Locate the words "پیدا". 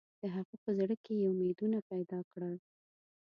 1.91-2.19